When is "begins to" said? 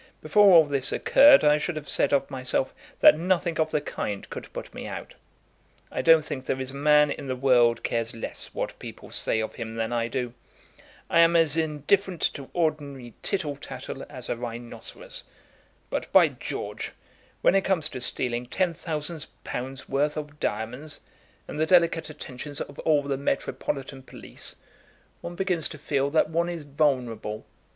25.35-25.77